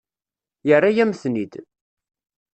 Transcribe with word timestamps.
Yerra-yam-ten-id. 0.67 1.53